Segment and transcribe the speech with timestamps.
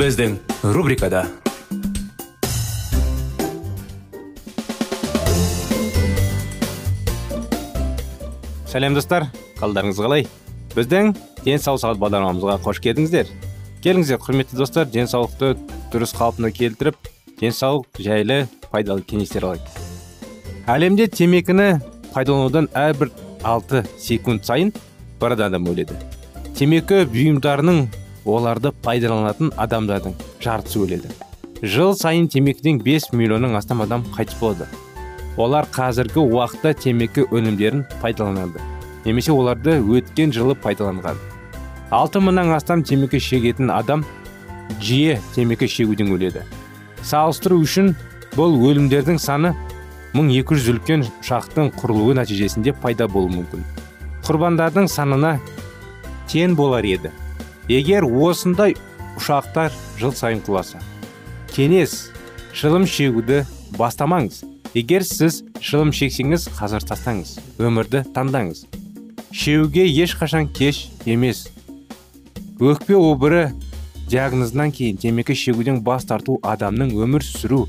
[0.00, 0.38] Біздің
[0.72, 1.26] рубрикада
[8.70, 9.26] сәлем достар
[9.58, 10.24] қалдарыңыз қалай
[10.72, 11.12] біздің
[11.44, 13.28] денсаулық сағат бағдарламамызға қош келдіңіздер.
[13.84, 15.52] Келіңіздер құрметті достар денсаулықты
[15.92, 16.96] дұрыс қалпына келтіріп
[17.42, 19.68] денсаулық жайлы пайдалы кеңестер алайық.
[20.64, 21.74] Әлемде темекіні
[22.14, 23.12] пайдаланудан әрбір
[23.44, 24.72] алты секунд сайын
[25.20, 26.00] бір адам өледі.
[26.56, 27.90] Темекі бұйымдарының
[28.24, 31.12] оларды пайдаланатын адамдардың жартысы өледі.
[31.62, 34.66] Жыл сайын темекіден 5 миллионнан астам адам қайтыс болады.
[35.36, 38.60] Олар қазіргі уақытта темекі өнімдерін пайдаланады
[39.04, 41.16] немесе оларды өткен жылы пайдаланған.
[41.90, 44.04] Алты мыңнан астам темекі шегетін адам
[44.80, 46.44] жиі темекі шегуден өледі.
[47.02, 47.94] Салыстыру үшін
[48.36, 49.54] бұл өлімдердің саны
[50.14, 53.64] 1200 үлкен ұшақтың құрылуы нәтижесінде пайда болуы мүмкін.
[54.26, 55.38] Құрбандардың санына
[56.30, 57.10] тең болар еді.
[57.70, 58.74] Егер осындай
[59.20, 60.80] ұшақтар жыл сайын құласа
[61.54, 62.10] кеңес
[62.54, 63.44] шылым шегуді
[63.78, 64.44] бастамаңыз.
[64.74, 68.64] Егер сіз шылым шексеңіз қазір тастаңыз өмірді таңдаңыз.
[69.30, 71.48] Шеуге ешқашан кеш емес.
[72.60, 73.50] Өкпе обыры
[74.10, 77.64] диагнозынан кейін темекі шегуден бас тарту адамның өмір сүру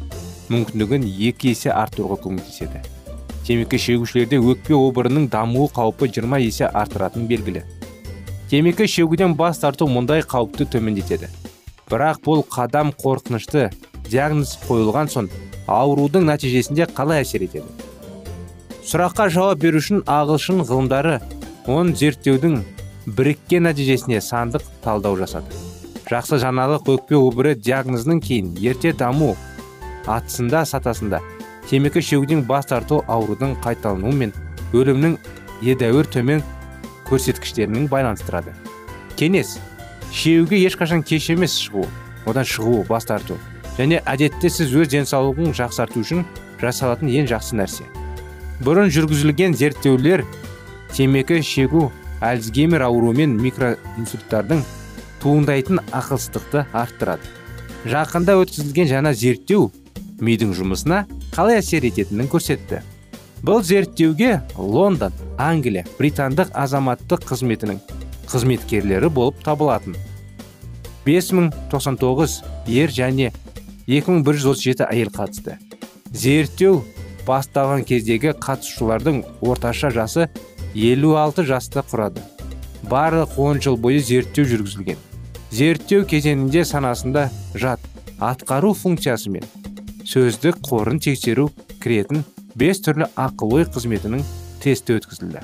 [0.53, 2.81] мүмкіндігін екі есе арттыруға көмектеседі.
[3.45, 7.65] Темекі шегушілерде өкпе обырының дамуы қаупі 20 есе артыратыны белгілі.
[8.51, 11.29] Темекі шегуден бас тарту мұндай қауіпті төмендетеді.
[11.87, 13.69] Бірақ бұл қадам қорқынышты
[14.09, 15.29] диагноз қойылған соң
[15.71, 17.63] аурудың нәтижесінде қалай әсер етеді?
[18.83, 21.21] Сұраққа жауап беру үшін ағылшын ғылымдары
[21.71, 22.59] он зерттеудің
[23.07, 25.55] біріккен нәтижесіне сандық талдау жасады.
[26.11, 29.37] Жақсы жаңалық өкпе обыры диагнозынан кейін ерте даму
[30.03, 31.23] атысында сатасында
[31.69, 34.35] темекі шегуден бас тарту аурудың қайталануы мен
[34.75, 35.21] өлімнің
[35.63, 36.43] едәуір төмен
[37.11, 38.55] көрсеткіштерінің байланыстырады.
[39.19, 39.57] Кеңес
[40.15, 41.85] шеуге ешқашан кеш емес шығу
[42.25, 43.37] одан шығу бас тарту.
[43.77, 46.25] Және әдетте сіз өз денсаулығын жақсарту үшін
[46.61, 47.87] жасалатын ең жақсы нәрсе.
[48.61, 50.25] Бұрын жүргізілген зерттеулер
[50.93, 51.89] темекі шегу
[52.21, 54.61] альцгеймер ауруы мен микроинсульттардың
[55.23, 57.25] туындайтын ақылсыздықты арттырады.
[57.89, 59.71] Жақында өткізілген жаңа зерттеу
[60.21, 62.83] мидың жұмысына қалай әсер ететінін көрсетті.
[63.41, 67.79] Бұл зерттеуге лондон англия британдық азаматтық қызметінің
[68.29, 69.95] қызметкерлері болып табылатын.
[71.05, 73.31] 5099 ер және
[73.87, 75.57] 2137 әйел қатысты.
[76.13, 76.83] Зерттеу
[77.25, 80.29] басталған кездегі қатысушылардың орташа жасы
[80.75, 82.21] 56 жасты құрады.
[82.83, 84.99] Барлық 10 жыл бойы зерттеу жүргізілген.
[85.51, 87.81] Зерттеу кезеңінде санасында жат
[88.21, 89.49] атқару функциясы мен
[90.05, 91.49] сөздік қорын тексеру
[91.81, 92.23] кіретін
[92.55, 94.23] бес түрлі ақыл ой қызметінің
[94.63, 95.43] тесті өткізілді.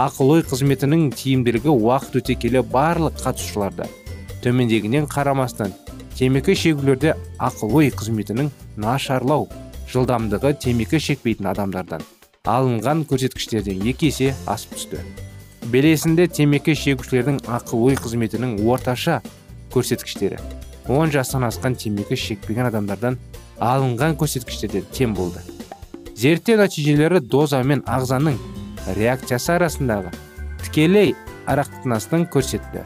[0.00, 3.88] Ақыл ой қызметінің тиімділігі уақыт өте келе барлық қатысушыларда.
[4.44, 5.74] Төмендегінен қарамастан
[6.16, 8.48] темекі шегулерде ақыл ой қызметінің
[8.80, 9.48] нашарлау
[9.90, 12.06] жылдамдығы темекі шекпейтін адамдардан
[12.48, 15.02] алынған көрсеткіштерден екі есе асып түсті.
[15.72, 19.20] Белесінде темекі шегушілердің ақыл ой қызметінің орташа
[19.74, 20.40] көрсеткіштері
[20.88, 23.18] 10 жастан асқан темекі шекпеген адамдардан
[23.60, 25.42] алынған көрсеткіштерден тең болды.
[26.20, 28.34] Зерттеу нәтижелері доза мен ағзаның
[28.98, 30.10] реакциясы арасындағы
[30.60, 31.14] тікелей
[31.48, 32.82] арақатынастың көрсетті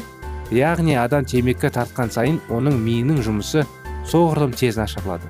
[0.54, 3.64] яғни адам темекі тартқан сайын оның миының жұмысы
[4.10, 5.26] соғұрлым тез нашарлады.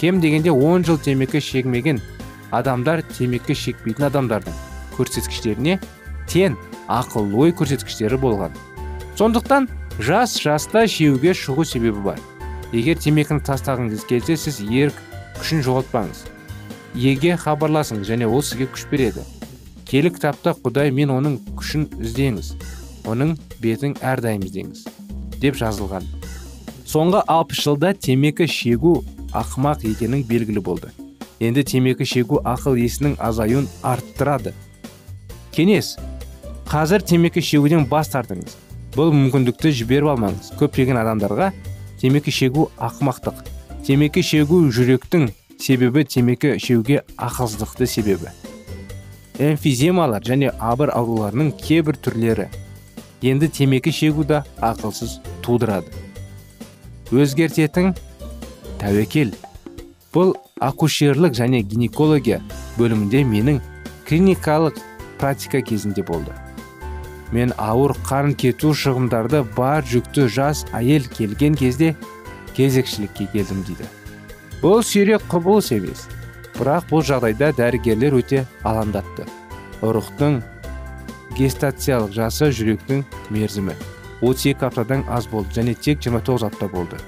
[0.00, 2.00] Кем дегенде 10 жыл темекі шегмеген
[2.50, 4.56] адамдар темекі шекпейтін адамдардың
[4.96, 5.76] көрсеткіштеріне
[6.32, 6.56] тең
[6.88, 8.56] ақыл ой көрсеткіштері болған.
[9.18, 9.68] Сондықтан
[10.00, 12.18] жас жаста шеуге шығу себебі бар.
[12.72, 14.98] Егер темекіні тастағыңыз келсе сіз ерік
[15.38, 16.37] күшін жоғалтпаңыз.
[16.98, 19.22] Еге хабарласыңыз және ол сізге күш береді.
[19.86, 22.52] Келі кітапта құдай мен оның күшін іздеңіз.
[23.08, 24.84] Оның бетін әрдайым іздеңіз
[25.38, 26.04] деп жазылған.
[26.88, 28.98] Соңғы алпыс жылда темекі шегу
[29.36, 30.90] ақымақ екенің белгілі болды.
[31.38, 34.54] Енді темекі шегу ақыл есінің азаюын арттырады.
[35.54, 35.94] Кеңес
[36.68, 38.56] қазір темекі шегуден бас тартыңыз.
[38.96, 40.50] Бұл мүмкіндікті жіберіп алмаңыз.
[40.58, 41.52] Көптеген адамдарға
[42.00, 43.46] темекі шегу ақымақтық
[43.88, 48.30] темекі шегу жүректің себебі темекі шегуге ақылсыздықты себебі.
[49.38, 52.48] Эмфиземалар және абыр ауруларының кейбір түрлері
[53.22, 55.90] енді темекі шегу да ақылсыз тудырады.
[57.10, 57.94] Өзгертетін
[58.80, 59.34] тәуекел.
[60.14, 62.40] Бұл акушерлік және гинекология
[62.78, 63.60] бөлімінде менің
[64.08, 64.78] клиникалық
[65.18, 66.32] практика кезінде болды.
[67.32, 71.94] Мен ауыр қан кету шығымдарды бар жүкті жас әйел келген кезде
[72.56, 73.86] кезекшілікке келдім дейді.
[74.58, 76.06] Бұл сирек құбылыс емес
[76.56, 79.26] бірақ бұл жағдайда дәрігерлер өте алаңдатты.
[79.86, 80.40] Ұрықтың
[81.38, 83.76] гестациялық жасы жүректің мерзімі
[84.20, 86.98] 32 аптадан аз болды және тек 29 апта болды.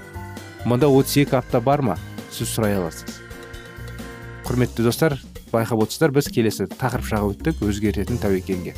[0.63, 1.97] Мұнда 32 апта бар ма?
[2.31, 3.19] Сіз сұрай аласыз.
[4.47, 5.17] Құрметті достар
[5.51, 8.77] байқап отырсыздар біз келесі тақырып жағы өттік өзгертетін тәуекелге.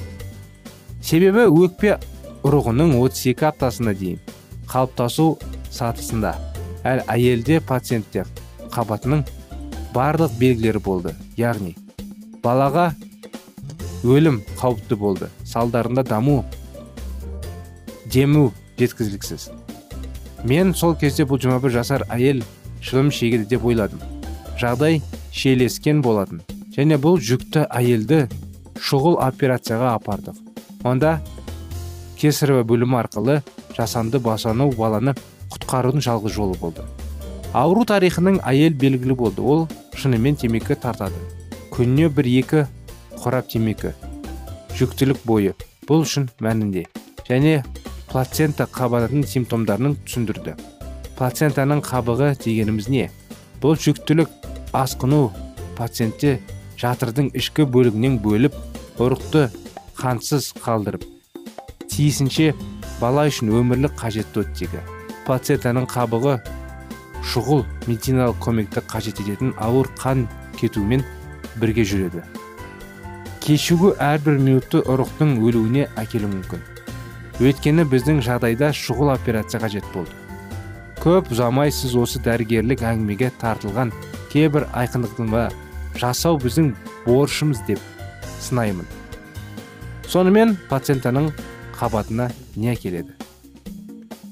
[1.03, 1.99] Себебі өкпе
[2.41, 4.17] ұрығының 32 аптасына дейін
[4.65, 5.35] қалыптасу
[5.69, 6.33] сатысында.
[6.83, 8.25] Әл әйелде пациентте
[8.73, 9.23] қабатының
[9.93, 11.13] барлық белгілері болды.
[11.37, 11.75] Яғни
[12.43, 12.91] балаға
[14.03, 15.29] өлім қауіпті болды.
[15.45, 16.43] Салдарында даму
[18.11, 19.49] дему жеткізіліксіз.
[20.43, 22.43] Мен сол кезде бұл 21 жасар әйел
[22.83, 24.01] шылым шегеді деп ойладым.
[24.59, 26.41] Жағдай шиелескен болатын.
[26.75, 28.25] Және бұл жүкті әйелді
[28.81, 30.35] шұғыл операцияға апардық.
[30.83, 31.19] Онда
[32.19, 33.39] кесарево бөлімі арқылы
[33.77, 35.15] жасанды босану баланы
[35.53, 36.83] құтқарудың жалғыз жолы болды.
[37.53, 39.41] Ауру тарихының әйел белгілі болды.
[39.41, 39.67] Ол
[39.97, 41.17] шынымен темекі тартады.
[41.73, 42.65] Күніне бір екі
[43.21, 43.93] қорап темекі.
[44.77, 45.53] Жүктілік бойы.
[45.87, 46.87] Бұл үшін мәнінде.
[47.29, 47.61] Және
[48.09, 50.57] плацента қабатының симптомдарының түсіндірді.
[51.17, 53.09] Плацентаның қабығы дегеніміз не?
[53.61, 54.29] Бұл жүктілік
[54.73, 55.29] асқыну
[55.77, 56.39] пациентте
[56.81, 58.57] жатырдың ішкі бөлігінен бөліп
[59.01, 59.47] ұрықты
[59.99, 61.05] қансыз қалдырып
[61.93, 62.53] тиісінше
[62.99, 64.81] бала үшін өмірлік қажетті оттегі.
[65.27, 66.39] Плацентаның қабығы
[67.23, 70.25] шұғыл медициналық көмекті қажет ететін ауыр қан
[70.59, 71.03] кетумен
[71.61, 72.23] бірге жүреді.
[73.43, 76.61] Кешігу әрбір минутты ұрықтың өлуіне әкелуі мүмкін.
[77.43, 80.11] Өйткені біздің жағдайда шұғыл операция қажет болды.
[81.03, 83.91] Көп ұзамай сіз осы дәрігерлік әңгімеге тартылған
[84.31, 85.33] кейбір айқындықтың
[85.99, 86.73] жасау біздің
[87.05, 87.79] борышымыз деп
[88.39, 88.85] сынаймын.
[90.07, 91.31] Сонымен пациентаның
[91.77, 93.13] қабатына не әкеледі?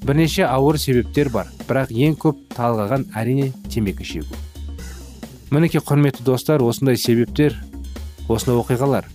[0.05, 1.47] Бірнеше ауыр себептер бар.
[1.71, 4.35] Бірақ ең көп талғаған әрине темекі шегу.
[5.51, 7.55] Мінекей құрметті достар осындай себептер
[8.27, 9.07] осындай оқиғалар.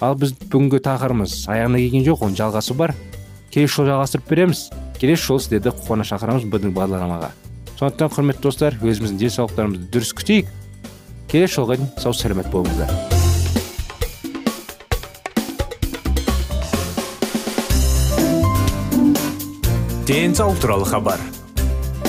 [0.00, 2.94] Ал біз бүгінгі тақырыбымыз аяғына келген жоқ оның жалғасы бар.
[3.50, 4.64] Келесі жолы жалғастырып береміз.
[5.00, 7.32] Келесі жолы сіздерді қуана шақырамыз біздің бағдарламаға.
[7.80, 10.52] Сондықтан құрметті достар өзіміздің денсаулықтарымызды дұрыс күтейік.
[11.30, 12.90] Келесі жолға дейін сау сәлемет болыңыздар.
[20.10, 21.20] Денсаулық туралы хабар.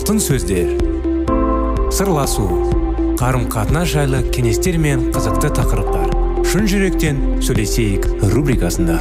[0.00, 0.70] Алтын сөздер.
[1.92, 2.46] Сырласу
[3.20, 6.14] қарым қатынас жайлы кеңестер мен қызықты тақырыптар.
[6.48, 8.96] Шын жүректен сөйлесейік рубрикасында.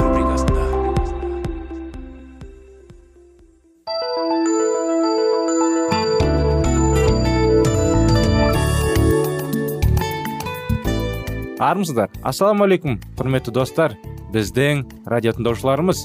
[11.63, 13.95] Армысыздар ассалаумағалейкум құрметті достар.
[14.35, 16.03] Біздің радио тыңдаушыларымыз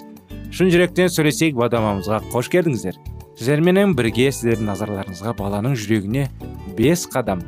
[0.54, 3.02] шын жүректен сөйлесейік бағдарламамызға қош келдіңіздер.
[3.34, 6.28] Сіздерменен бірге сіздердің назарларыңызға баланың жүрегіне
[6.78, 7.42] бес қадам.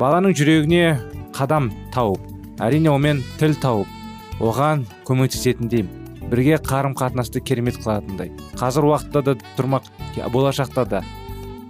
[0.00, 0.98] Баланың жүрегіне
[1.36, 5.86] қадам тауып әрине онымен тіл тауып оған көмектесетіндей
[6.28, 8.32] бірге қарым қатынасты керемет қылатындай.
[8.60, 9.88] Қазір уақытта да тұрмақ
[10.32, 11.02] болашақта да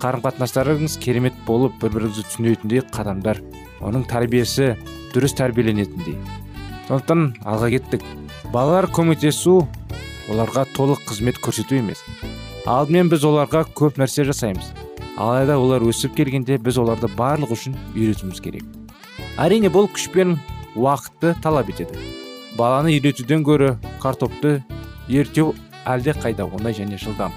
[0.03, 3.43] қарым қатынастарыңыз керемет болып бір біріңізді түсінетіндей қадамдар
[3.83, 4.73] оның тәрбиесі
[5.15, 6.19] дұрыс тәрбиеленетіндей.
[6.89, 8.07] Сондықтан алға кеттік.
[8.53, 9.61] Балалар көмектесу
[10.31, 12.03] оларға толық қызмет көрсету емес.
[12.69, 14.71] Алдымен біз оларға көп нәрсе жасаймыз.
[15.19, 18.63] Алайда олар өсіп келгенде біз оларды барлық үшін үйретуіміз керек.
[19.41, 20.37] Әрине бұл күш пен
[20.77, 21.99] уақытты талап етеді.
[22.57, 24.61] Баланы үйретуден гөрі картопты
[25.09, 27.35] ертеу әлде қайда оңай және жылдам.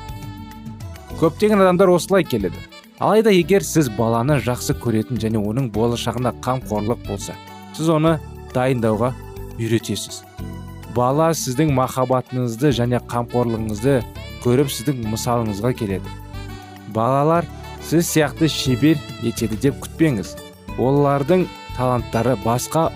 [1.19, 2.61] Көптеген адамдар осылай келеді.
[2.99, 7.33] Алайда егер сіз баланы жақсы көретін және оның болашағына қамқорлық болса
[7.75, 8.19] сіз оны
[8.53, 9.11] дайындауға
[9.57, 10.21] үйретесіз.
[10.95, 13.97] Бала сіздің махаббатыңызды және қамқорлығыңызды
[14.45, 16.13] көріп сіздің мысалыңызға келеді.
[16.95, 17.47] Балалар
[17.83, 20.35] сіз сияқты шебер етеді деп күтпеңіз.
[20.79, 22.87] Олардың таланттары басқа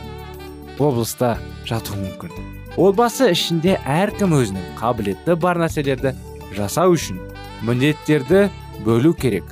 [0.79, 1.35] облыста
[1.67, 2.31] жатуы мүмкін.
[2.79, 6.13] Отбасы ішінде әркім өзінің қабілеті бар нәрселерді
[6.55, 7.19] жасау үшін
[7.67, 8.47] міндеттерді
[8.85, 9.43] бөлу керек.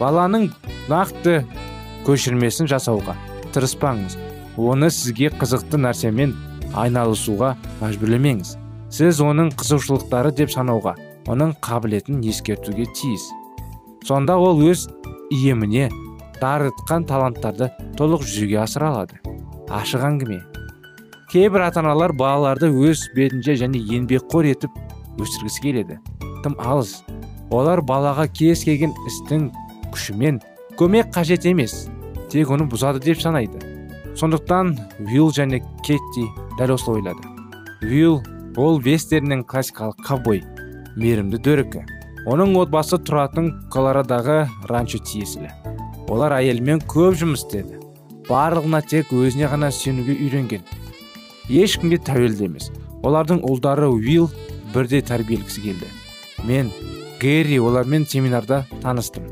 [0.00, 0.48] Баланың
[0.90, 1.44] нақты
[2.06, 3.14] көшірмесін жасауға
[3.54, 4.16] тырыспаңыз.
[4.58, 6.34] Оны сізге қызықты нәрсемен
[6.78, 8.56] айналысуға мәжбүрлемеңіз.
[8.92, 10.94] Сіз оның қызығушылықтары деп санауға
[11.32, 13.28] оның қабілетін ескертуге тиіс.
[14.04, 14.88] Сонда ол өз
[15.32, 15.88] иеміне
[16.40, 19.20] дарытқан таланттарды толық жүзеге асыра алады.
[19.72, 20.42] Ашық әңгіме
[21.32, 24.74] кейбір ата аналар балаларды өз бетінше және еңбекқор етіп
[25.22, 25.96] өсіргісі келеді.
[26.44, 26.98] Тым алыс.
[27.48, 29.46] Олар балаға кез келген істің
[29.94, 30.42] күшімен
[30.76, 31.86] көмек қажет емес
[32.32, 33.60] тек оны бұзады деп санайды.
[34.16, 34.74] Сондықтан
[35.06, 36.26] уилл және кетти
[36.58, 37.22] дәл осылай ойлады.
[37.82, 38.20] Уилл
[38.56, 40.42] ол вестерннің классикалық ковбой
[40.96, 41.84] мейірімді дөрікі
[42.28, 45.50] оның отбасы тұратын колорадодағы ранчо тиесілі.
[46.12, 47.80] Олар әйелімен көп жұмыс істеді.
[48.28, 50.62] Барлығына тек өзіне ғана сенуге үйренген.
[51.50, 52.70] Ешкімге тәуелді емес.
[53.02, 54.28] Олардың ұлдары уилл
[54.74, 55.88] бірдей тәрбиелгісі келді.
[56.46, 56.70] Мен
[57.20, 59.26] гэри олармен семинарда таныстым.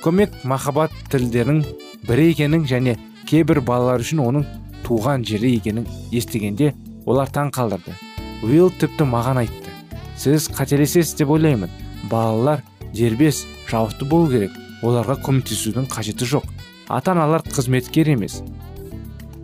[0.00, 1.64] Көмек махаббат тілдерінің
[2.08, 2.96] бірі екенін және
[3.28, 4.46] кейбір балалар үшін оның
[4.90, 6.72] туған жері екенін естігенде
[7.06, 7.94] олар таң қалдырды.
[8.42, 9.70] Уилл тіпті маған айтты
[10.18, 11.70] сіз қателесесіз деп ойлаймын.
[12.10, 14.56] Балалар дербес жауапты болу керек.
[14.82, 16.48] Оларға көмектесудің қажеті жоқ.
[16.88, 18.40] Ата аналар қызметкер емес.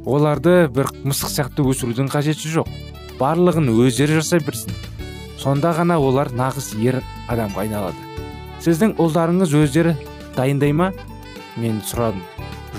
[0.04, 2.70] Оларды бір мысық сияқты өсірудің қажеті жоқ.
[3.20, 4.74] Барлығын өздері жасай берсін
[5.38, 6.98] сонда ғана олар нағыз ер
[7.30, 8.00] адамға айналады.
[8.64, 9.94] Сіздің ұлдарыңыз өздері
[10.36, 10.90] дайындай ма?
[11.56, 12.24] Мен сұрадым.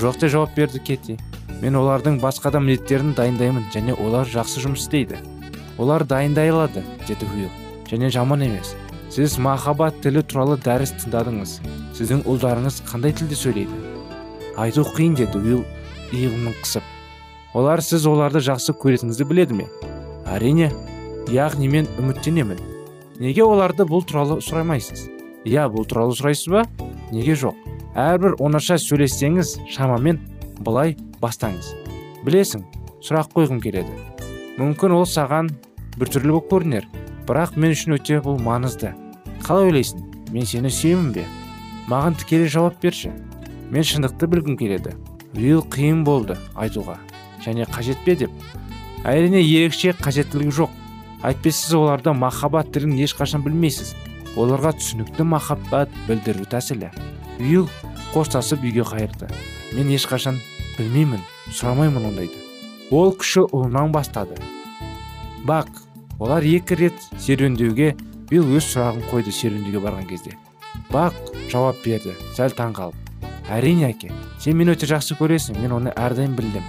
[0.01, 1.17] Жоқ деп жауап берді кетти.
[1.61, 5.17] Мен олардың басқа да міндеттерін дайындаймын және олар жақсы жұмыс істейді.
[5.77, 7.51] Олар дайындай алады деді уилл.
[7.89, 8.75] Және жаман емес.
[9.09, 11.57] Сіз махаббат тілі туралы дәріс тыңдадыңыз.
[11.97, 13.81] Сіздің ұлдарыңыз қандай тілде сөйлейді?
[14.57, 15.63] Айту қиын деді уилл
[16.11, 16.83] иығымын қысып.
[17.53, 19.69] Олар сіз оларды жақсы көретініңізді біледі ме?
[20.27, 20.71] Әрине
[21.31, 22.59] яғни мен үміттенемін.
[23.19, 25.07] Неге оларды бұл туралы сұрамайсыз
[25.47, 26.65] иә бұл туралы сұрайсыз ба?
[27.11, 27.55] Неге жоқ?
[27.97, 30.19] Әрбір оңаша сөйлессеңіз шамамен
[30.63, 31.73] былай бастаңыз.
[32.25, 32.63] Білесің
[33.05, 33.93] сұрақ қойғым келеді.
[34.57, 35.51] Мүмкін ол саған
[35.97, 36.87] біртүрлі болып көрінер
[37.27, 38.93] бірақ мен үшін өте бұл маңызды.
[39.45, 40.01] Қалай ойлайсың?
[40.33, 41.25] Мен сені сүйемін бе?
[41.91, 43.11] Маған тікелей жауап берші.
[43.71, 44.95] Мен шындықты білгім келеді.
[45.35, 46.97] Уилл қиын болды айтуға.
[47.45, 48.31] Және қажет пе деп?
[49.05, 50.73] Әрине ерекше қажеттілігі жоқ.
[51.27, 53.93] Әйтпесе оларда махаббат тілін ешқашан білмейсіз.
[54.37, 56.91] Оларға түсінікті махаббат білдіру тәсілі.
[57.39, 57.69] Уилл
[58.13, 59.29] қоштасып үйге қайырды.
[59.73, 60.39] Мен ешқашан
[60.77, 62.39] білмеймін сұрамаймын ондайды.
[62.91, 64.37] Ол күші ұлынан бастады.
[65.43, 65.67] Бак
[66.19, 67.95] олар екі рет серуендеуге
[68.29, 70.37] биыл өз сұрағын қойды серуендеуге барған кезде.
[70.91, 71.15] Бак
[71.51, 73.07] жауап берді сәл таңқалып
[73.49, 74.11] әрине әке
[74.43, 76.63] сен мені өте жақсы көресің мен оны әрдайым білдім.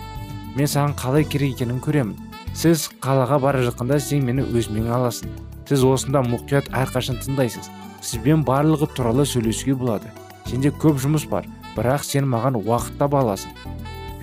[0.57, 2.17] Мен саған қалай керек екенін көремін.
[2.55, 5.31] Сіз қалаға бара жатқанда сен мені өзіңмен аласың.
[5.69, 7.69] Сіз осында мұқият әрқашан тыңдайсыз.
[8.00, 10.11] Сізбен барлығы туралы сөйлесуге болады.
[10.47, 11.47] Сенде көп жұмыс бар.
[11.78, 13.54] Бірақ сен маған уақыт таба аласың.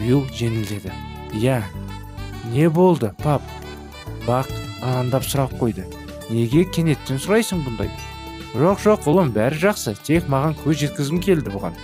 [0.02, 0.92] Уилл жеңілдеді.
[1.40, 1.62] Иә
[2.52, 3.42] не болды пап?
[4.28, 4.50] Бак
[4.84, 5.86] алаңдап сұрақ қойды.
[6.30, 7.90] Неге кенеттен сұрайсың бұндай?
[8.60, 9.96] Жоқ жоқ ұлым бәрі жақсы.
[10.04, 11.80] Тек маған көз жеткізгім келді бұған.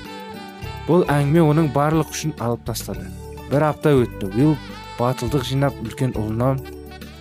[0.90, 3.08] Бұл әңгіме оның барлық күшін алып тастады.
[3.52, 4.28] бір апта өтті.
[4.36, 4.56] Уилл
[5.00, 6.62] батылдық жинап үлкен ұлынан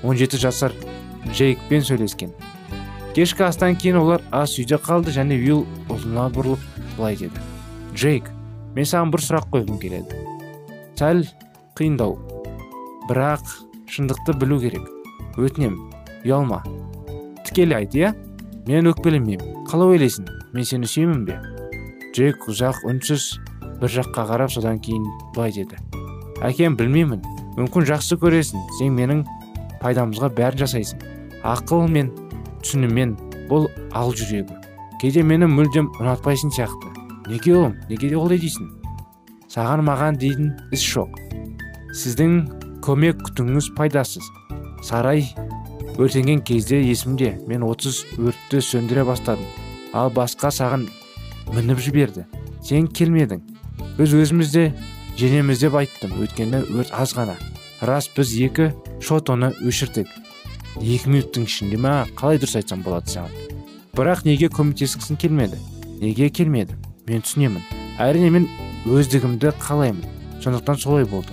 [0.02, 0.72] 17 жасар
[1.32, 2.30] джейкпен сөйлескен.
[3.14, 6.62] Кешкі астан кейін олар ас үйде қалды және уилл ұлына бұрылып
[6.96, 7.42] былай деді.
[7.94, 8.30] Джейк
[8.76, 10.20] мен саған бір сұрақ қойғым келеді.
[10.98, 11.24] Сәл
[11.78, 12.16] қиындау
[13.08, 13.46] бірақ
[13.90, 14.84] шындықты білу керек.
[15.40, 15.78] Өтінем
[16.24, 16.60] ұялма.
[17.46, 18.12] Тікелей айт иә?
[18.68, 19.64] Мен өкпелемеймін.
[19.70, 20.28] Қалай ойлайсың?
[20.52, 21.38] Мен сені сүйемін бе?
[22.14, 23.30] Джейк ұзақ үнсіз
[23.80, 25.80] бір жаққа қарап содан кейін былай деді.
[26.44, 27.24] Әкем білмеймін.
[27.56, 28.62] Мүмкін жақсы көресің.
[28.78, 29.24] Сен менің
[29.80, 31.00] пайдамызға бәрін жасайсың.
[31.46, 32.12] Ақыл мен
[32.60, 33.16] түсінімен
[33.50, 34.58] бұл ал жүрегі.
[35.00, 36.89] Кейде мені мүлдем ұнатпайсың сияқты.
[37.30, 38.66] Неге ұлым неге олай дейсің?
[39.50, 41.14] Саған маған дейтін іс жоқ.
[41.96, 42.34] Сіздің
[42.84, 44.26] көмек күтуіңіз пайдасыз.
[44.82, 45.28] Сарай
[45.98, 47.36] өртенген кезде есімде.
[47.46, 49.46] Мен 30 өртті сөндіре бастадым.
[49.92, 50.86] Ал басқа саған
[51.54, 52.26] мініп жіберді.
[52.62, 53.42] Сен келмедің.
[53.98, 54.70] Біз өзімізде
[55.18, 56.14] женеміз деп айттым.
[56.22, 57.36] Өйткені өрт аз ғана.
[57.82, 58.70] Рас біз екі
[59.02, 60.08] шот оны өшірдік.
[60.80, 62.04] Екі минуттың ішінде ма?
[62.14, 63.34] Қалай дұрыс айтсам болады саған.
[63.96, 65.58] Бірақ неге көмектескісің келмеді?
[66.00, 66.78] Неге келмеді?
[67.08, 67.62] Мен түсінемін.
[67.98, 68.48] Әрине мен
[68.86, 70.04] өздігімді қалаймын.
[70.42, 71.32] Сондықтан солай болды.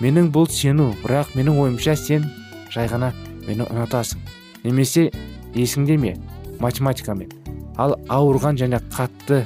[0.00, 2.26] Менің бұл сену бірақ менің ойымша сен
[2.74, 3.12] жай ғана
[3.46, 4.22] мені ұнатасың.
[4.64, 5.10] Немесе
[5.54, 6.16] есіңде ме?
[6.60, 7.44] Математикамен
[7.78, 9.44] ал ауырған және қатты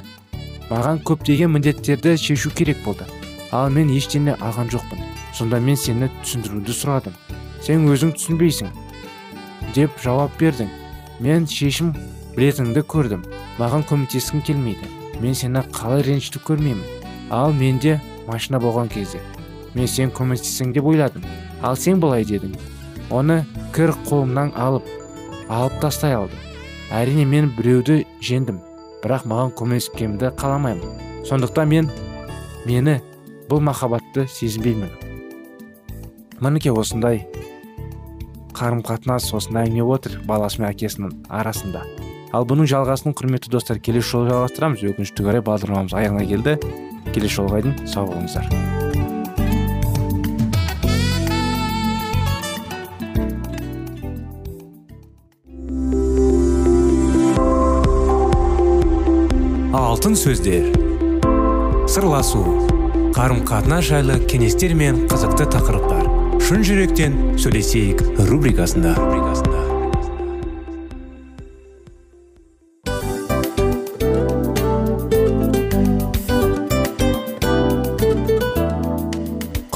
[0.69, 3.05] маған көптеген міндеттерді шешу керек болды.
[3.51, 5.01] Ал мен ештеңе алған жоқпын.
[5.33, 7.15] Сонда мен сені түсіндіруді сұрадым.
[7.65, 8.69] Сен өзің түсінбейсің
[9.73, 10.69] деп жауап бердің.
[11.19, 11.95] Мен шешім
[12.35, 13.25] білетініңді көрдім.
[13.57, 14.98] Маған көмектескің келмейді.
[15.19, 16.83] Мен сені қалай ренжітіп көрмеймін.
[17.29, 19.19] Ал менде машина болған кезде.
[19.75, 21.25] Мен сен көмектессең деп ойладым.
[21.61, 22.55] Ал сен былай дедің.
[23.09, 24.87] Оны кір қолымнан алып
[25.49, 26.37] алып тастай алды.
[26.89, 28.61] Әрине мен біреуді жеңдім
[29.03, 30.97] бірақ маған көмектескенімді қаламаймын.
[31.29, 31.91] Сондықтан мен
[32.65, 32.99] мені
[33.49, 34.89] бұл махаббатты сезінбеймін.
[36.39, 37.25] Мінекей осындай
[38.53, 41.83] қарым қатынас осындай әңгіме отыр баласы мен әкесінің арасында.
[42.33, 44.83] Ал бұның жалғасын құрметті достар келесі жолы жалғастырамыз.
[44.91, 46.57] Өкінішке қарай бағдарламамыз аяғына келді.
[47.13, 48.45] Келесі жолға дейін сау болыңыздар.
[59.73, 60.69] Алтын сөздер.
[61.89, 62.43] Сырласу.
[63.17, 66.05] Қарым қатынас жайлы кеңестер мен қызықты тақырыптар.
[66.45, 68.93] Шын жүректен сөйлесейік рубрикасында.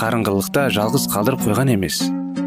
[0.00, 1.98] қарыңғылықта жалғыз қалдырып қойған емес.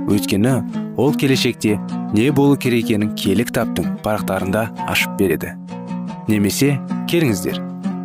[0.09, 0.53] Өйткені
[0.97, 1.75] ол келешекте
[2.15, 5.53] не болу керек екенін кітаптың парақтарында ашып береді.
[6.27, 6.79] Немесе
[7.11, 7.59] келіңіздер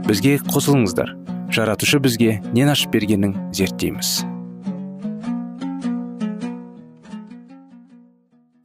[0.04, 1.14] бізге қосылыңыздар.
[1.48, 4.26] Жаратушы бізге нен ашып бергенін зерттейміз.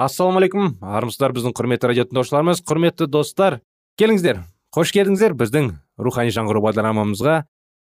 [0.03, 3.61] Ассалаумағалейкум армысыздар біздің құрметті радио тыңдаушыларымыз құрметті достар.
[3.95, 4.43] Келіңіздер.
[4.75, 7.43] Қош келдіңіздер біздің рухани жаңғыру бағдарламамызға.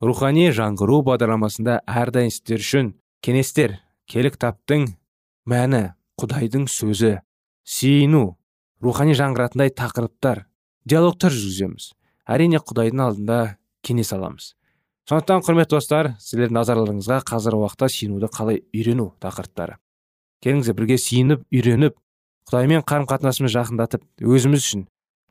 [0.04, 2.90] Рухани жаңғыру бағдарламасында әрдайым сіздер үшін
[3.24, 3.78] кеңестер
[4.10, 4.90] келі кітаптың
[5.48, 5.82] мәні
[6.20, 7.14] құдайдың сөзі
[7.64, 8.36] сүйіну
[8.84, 10.44] рухани жаңғыратындай тақырыптар
[10.86, 11.92] диалогтар жүргіземіз.
[12.26, 13.40] Әрине құдайдың алдында
[13.86, 14.52] кеңес аламыз.
[15.06, 19.78] Сондықтан құрметті достар сіздердің назарларыңызға қазіргі уақытта сүйінуді қалай үйрену тақырыптары.
[20.42, 21.94] Келіңіздер бірге сүйініп үйреніп
[22.50, 24.86] құдаймен қарым қатынасымызды жақындатып өзіміз үшін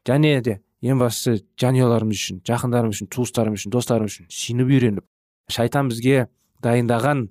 [0.08, 5.06] және де ең бастысы жанұяларымыз үшін жақындарымыз үшін туыстарымыз үшін достарымыз үшін сүйініп үйреніп
[5.56, 6.28] шайтан бізге
[6.66, 7.26] дайындаған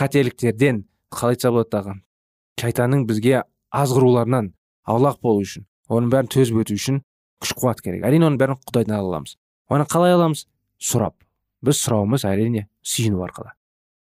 [0.00, 1.96] қателіктерден қалай айтса болады дағы
[2.62, 4.52] шайтанның бізге азғыруларынан
[4.88, 7.00] аулақ болу үшін оның бәрін төзіп өту үшін
[7.40, 8.04] күш қуат керек.
[8.06, 9.36] Әрине оның бәрін құдайдан ала аламыз.
[9.72, 10.44] Оны қалай аламыз?
[10.80, 11.16] Сұрап.
[11.64, 13.52] Біз сұрауымыз әрине сүйіну арқылы.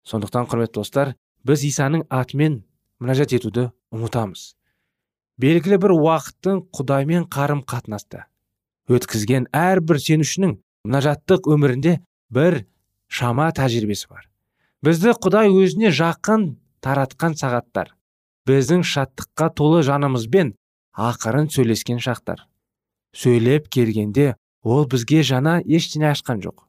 [0.09, 1.15] Сондықтан құрметті достар
[1.47, 2.63] біз исаның атымен
[3.01, 4.55] мінәжат етуді ұмытамыз.
[5.41, 8.27] Белгілі бір уақыттың құдаймен қарым қатынаста
[8.91, 11.99] өткізген әрбір сенушінің мінәжаттық өмірінде
[12.31, 12.63] бір
[13.09, 14.29] шама тәжірибесі бар.
[14.85, 16.49] Бізді құдай өзіне жақын
[16.85, 17.95] таратқан сағаттар
[18.47, 20.55] біздің шаттыққа толы жанымызбен
[20.95, 22.47] ақырын сөйлескен шақтар.
[23.17, 26.63] Сөйлеп келгенде ол бізге жана ештеңе ашқан жоқ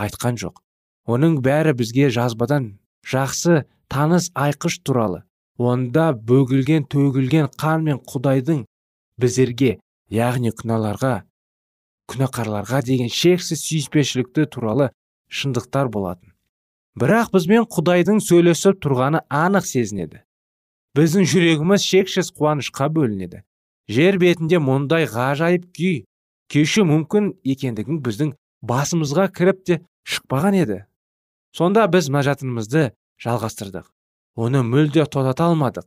[0.00, 0.62] айтқан жоқ.
[1.10, 5.24] Оның бәрі бізге жазбадан жақсы таныс айқыш туралы
[5.58, 8.64] онда бөгілген төгілген қан мен құдайдың
[9.20, 11.14] біздерге яғни күнәларға
[12.10, 14.90] күнәқарларға деген шексіз сүйіспеншілікті туралы
[15.30, 16.32] шындықтар болатын.
[16.98, 20.24] Бірақ бізбен құдайдың сөйлесіп тұрғаны анық сезінеді.
[20.98, 23.44] Біздің жүрегіміз шексіз қуанышқа бөлінеді.
[23.90, 26.02] Жер бетінде мұндай ғажайып күй
[26.50, 28.34] кешу мүмкін екендігін біздің
[28.66, 30.78] басымызға кіріп те шықпаған еді.
[31.54, 32.90] Сонда біз мәжатынымызды
[33.22, 33.86] жалғастырдық.
[34.34, 35.86] Оны мүлде тоқтата алмадық.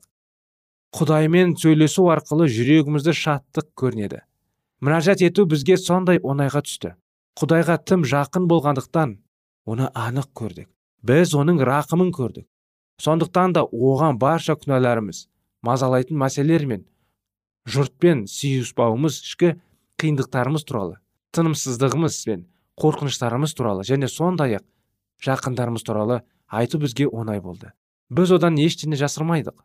[0.95, 4.23] Құдаймен сөйлесу арқылы жүрегімізді шаттық көрінеді.
[4.83, 6.95] Мінәжат ету бізге сондай оңайға түсті.
[7.39, 9.13] Құдайға тым жақын болғандықтан
[9.65, 10.67] оны анық көрдік.
[11.03, 12.45] Біз оның рақымын көрдік.
[12.99, 15.27] Сондықтан да оған барша күнәларымыз
[15.63, 16.83] мазалайтын мәселелер мен
[17.65, 19.53] жұртпен сүйіспауымыз ішкі
[20.01, 20.99] қиындықтарымыз туралы
[21.33, 22.45] тынымсыздығымыз бен
[22.79, 24.67] қорқыныштарымыз туралы және сондай ақ
[25.25, 27.71] жақындарымыз туралы айту бізге оңай болды.
[28.11, 29.55] Біз одан ештеңе жасырмайдық.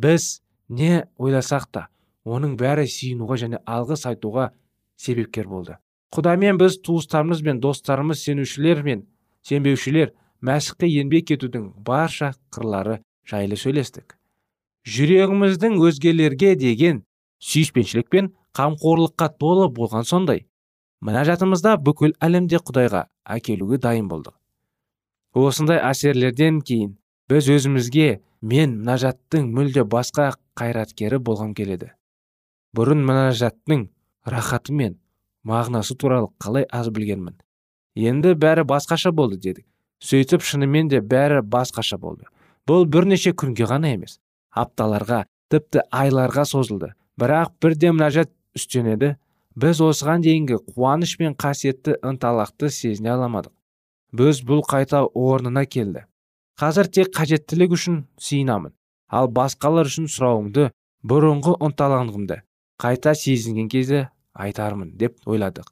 [0.00, 1.88] Біз не ойласақ та
[2.28, 4.50] оның бәрі сүйінуға және алғыс айтуға
[4.96, 5.78] себепкер болды.
[6.14, 9.04] Құдаймен біз туыстарымыз бен достарымыз сенушілер мен
[9.44, 10.14] сенбеушілер
[10.44, 14.16] мәсіхке еңбек етудің барша қырлары жайлы сөйлестік.
[14.88, 17.02] Жүрегіміздің өзгелерге деген
[17.44, 20.46] сүйіспеншілік пен қамқорлыққа толы болған сондай.
[21.04, 23.04] Мінәжатымызда бүкіл әлемде құдайға
[23.36, 24.34] әкелуге дайын болдық.
[25.36, 26.96] Осындай әсерлерден кейін
[27.30, 28.08] біз өзімізге
[28.40, 31.92] мен мінәжаттың мүлде басқа қайраткері болғым келеді.
[32.78, 33.88] Бұрын мінәжаттың
[34.30, 34.92] рахаты мен
[35.42, 37.34] мағынасы туралы қалай аз білгенмін.
[37.98, 39.66] Енді бәрі басқаша болды дедік.
[39.98, 42.28] Сөйтіп шынымен де бәрі басқаша болды.
[42.68, 44.20] Бұл бірнеше күнге ғана емес.
[44.54, 46.92] Апталарға тіпті айларға созылды.
[47.18, 49.16] Бірақ бірде мінәжат үстенеді.
[49.58, 53.50] Біз осыған дейінгі қуаныш пен қасиетті ынталақты сезіне аламадық.
[54.14, 56.06] Біз бұл қайта орнына келді.
[56.60, 58.76] Қазір тек қажеттілік үшін сиынамын
[59.08, 60.70] ал басқалар үшін сұрауымды
[61.06, 62.42] бұрынғы ынталандығымды
[62.78, 65.66] қайта сезінген кезде айтармын деп ойладық.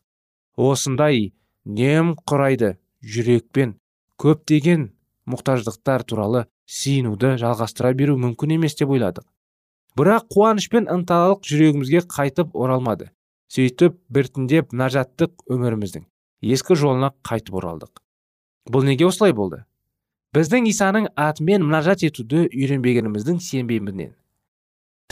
[0.57, 1.33] Осындай
[1.65, 3.77] нем құрайды жүрекпен
[4.19, 4.89] көптеген
[5.31, 9.27] мұқтаждықтар туралы сиынуды жалғастыра беру мүмкін емес деп ойладық.
[9.97, 13.13] Бірақ қуаныш пен ынталық жүрегімізге қайтып оралмады.
[13.49, 16.05] Сөйтіп біртіндеп нажаттық өміріміздің
[16.43, 18.03] ескі жолына қайтып оралдық.
[18.67, 19.63] Бұл неге осылай болды?
[20.35, 24.17] Біздің исаның атымен мінажат етуді үйренбегеніміздің сенбеймінен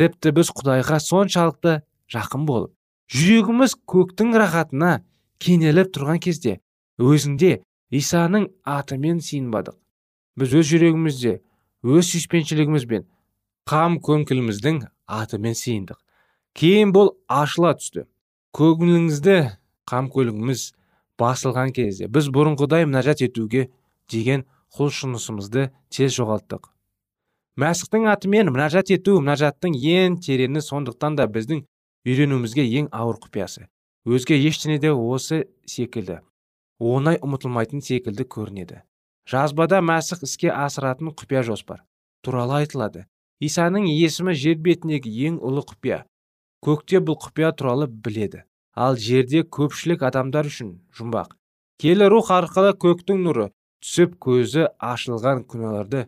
[0.01, 1.81] тіпті біз құдайға соншалықты
[2.15, 2.73] жақын болып
[3.15, 4.93] жүрегіміз көктің рахатына
[5.43, 6.59] кенеліп тұрған кезде
[6.99, 7.61] өзінде
[7.95, 9.77] исаның атымен сиынбадық.
[10.39, 11.35] Біз өз жүрегімізде
[11.85, 13.07] өз сүйіспеншілігімізбен
[13.71, 16.01] қам көңіліміздің атымен сиындық.
[16.59, 18.07] Кейін бұл ашыла түсті.
[18.55, 19.39] Көңіліңізді
[19.91, 20.73] көлігіміз
[21.21, 23.69] басылған кезде біз бұрынғыдай мінәжат етуге
[24.11, 26.74] деген құлшынысымызды тез жоғалттық.
[27.61, 31.63] Мәсіхтің атымен мінәжат ету мінәжаттың ең тереңі сондықтан да біздің
[32.09, 33.69] үйренуімізге ең ауыр құпиясы.
[34.05, 36.19] Өзге ештеңе де осы секілді
[36.83, 38.81] оңай ұмытылмайтын секілді көрінеді.
[39.31, 41.85] Жазбада мәсіх іске асыратын құпия жоспар
[42.25, 43.07] туралы айтылады.
[43.41, 46.03] Исаның есімі жер бетіндегі ең ұлы құпия
[46.65, 48.43] көкте бұл құпия туралы біледі.
[48.75, 51.37] Ал жерде көпшілік адамдар үшін жұмбақ.
[51.79, 53.51] Келі рух арқылы көктің нұры
[53.85, 56.07] түсіп көзі ашылған күнәларды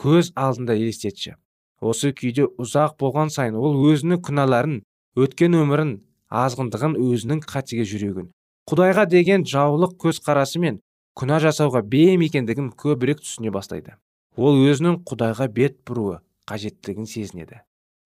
[0.00, 1.34] көз алдында елестетші.
[1.80, 4.78] Осы күйде ұзақ болған сайын ол өзінің күнәларын
[5.18, 5.96] өткен өмірін
[6.30, 8.30] азғындығын өзінің қатеге жүрегін
[8.70, 10.78] құдайға деген жаулық көзқарасы мен
[11.18, 13.96] күнә жасауға бейім екендігін көбірек түсіне бастайды.
[14.36, 17.60] Ол өзінің құдайға бет бұруы қажеттігін сезінеді.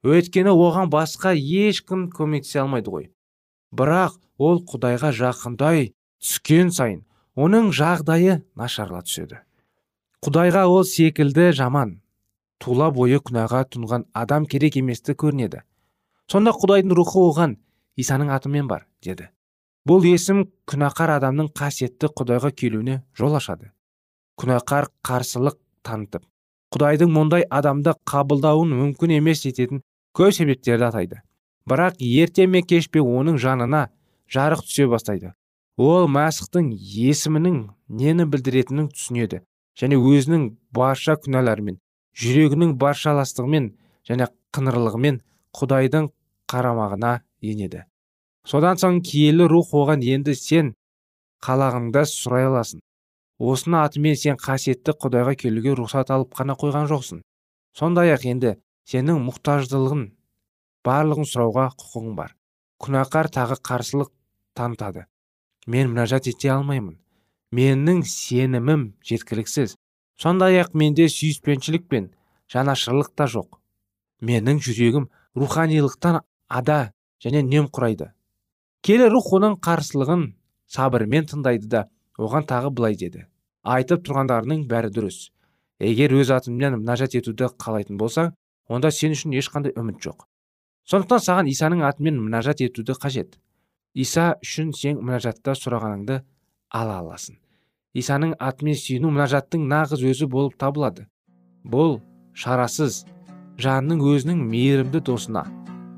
[0.06, 3.10] Өйткені оған басқа ешкім көмектесе алмайды ғой.
[3.70, 7.04] Бірақ ол құдайға жақындай түскен сайын
[7.36, 9.42] оның жағдайы нашарла түседі.
[10.26, 11.92] Құдайға ол секілді жаман
[12.58, 15.60] тула бойы күнәға тұнған адам керек еместі көрінеді.
[16.26, 17.54] Сонда құдайдың рухы оған
[17.94, 19.28] исаның атымен бар деді.
[19.86, 23.70] Бұл есім күнәқар адамның қасиетті құдайға келуіне жол ашады.
[24.34, 26.26] Күнәқар қарсылық танытып
[26.74, 29.84] құдайдың мұндай адамды қабылдауын мүмкін емес ететін
[30.18, 31.22] көп себептерді атайды.
[31.70, 33.88] Бірақ ерте ме кеш пе оның жанына
[34.26, 35.36] жарық түсе бастайды.
[35.78, 39.44] Ол мәсіхтің есімінің нені білдіретінін түсінеді.
[39.80, 41.78] Және өзінің барша күнәларымен
[42.16, 43.68] жүрегінің барша ластығымен
[44.08, 45.20] және қыңырлығымен
[45.58, 46.08] құдайдың
[46.52, 47.12] қарамағына
[47.42, 47.84] енеді.
[48.46, 50.74] Содан соң киелі рух оған енді сен
[51.44, 52.80] қалағыңда сұрай аласың.
[53.38, 57.20] Осыны атымен сен қасиетті құдайға келуге рұқсат алып қана қойған жоқсың.
[57.76, 58.54] Сондай ақ енді
[58.88, 60.06] сенің мұқтаждылығын
[60.86, 62.32] барлығын сұрауға құқығың бар.
[62.80, 64.12] Күнәқар тағы қарсылық
[64.56, 65.04] танытады.
[65.66, 66.96] Мен мінәжат ете алмаймын.
[67.52, 69.76] Менің сенімім жеткіліксіз.
[70.16, 72.10] Сондай ақ менде сүйіспеншілік пен
[72.52, 73.58] жанашырлық та жоқ.
[74.22, 78.12] Менің жүрегім руханилықтан ада және құрайды.
[78.82, 80.34] келі рух оның қарсылығын
[80.66, 83.26] сабырмен тыңдайды да оған тағы былай деді.
[83.64, 85.30] Айтып тұрғандарының бәрі дұрыс.
[85.80, 88.32] Егер өз атыммен мінәжат етуді қалайтын болсаң
[88.68, 90.24] онда сен үшін ешқандай үміт жоқ.
[90.86, 93.36] Сондықтан саған исаның атымен мінәжат етуді қажет.
[93.94, 96.22] Иса үшін сен мінәжатта сұрағаныңды
[96.76, 97.36] ала аласың.
[97.96, 101.06] Исаның атымен сүйіну мінәжаттың нағыз өзі болып табылады.
[101.64, 102.00] Бұл
[102.36, 103.04] шарасыз
[103.62, 105.46] жанның өзінің мейірімді досына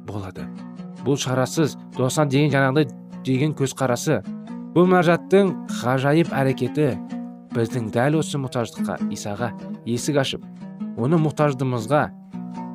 [0.07, 0.47] болады.
[1.05, 2.87] Бұл шарасыз досына деген жаңағыдай
[3.27, 4.21] деген көзқарасы.
[4.75, 6.93] Бұл мінәжаттың ғажайып әрекеті
[7.55, 9.51] біздің дәл осы мұқтаждыққа исаға
[9.89, 10.45] есік ашып
[10.99, 12.03] оны мұқтаждығымызға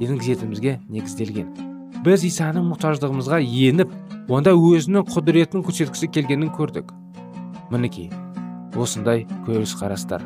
[0.04, 1.54] енгізетінімізге негізделген.
[2.04, 3.40] Біз исаның мұқтаждығымызға
[3.70, 3.94] еніп
[4.34, 6.92] онда өзінің құдіретін көрсеткісі келгенін көрдік.
[7.72, 8.10] Мінекей
[8.76, 9.28] осындай
[9.80, 10.24] қарастар.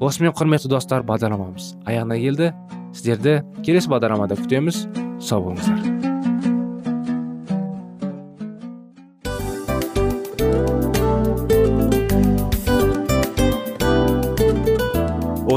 [0.00, 2.52] осымен құрметті достар бағдарламамыз аяғына келді.
[2.92, 4.86] Сіздерді келесі бағдарламада күтеміз.
[5.20, 5.95] Сау болыңыздар.